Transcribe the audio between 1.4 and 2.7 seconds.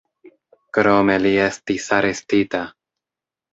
estis arestita.